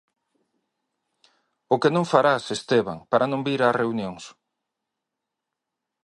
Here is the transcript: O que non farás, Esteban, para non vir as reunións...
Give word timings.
O 1.73 1.75
que 1.81 1.89
non 1.95 2.09
farás, 2.11 2.43
Esteban, 2.57 2.99
para 3.11 3.29
non 3.31 3.41
vir 3.47 3.61
as 3.61 3.77
reunións... 3.81 4.23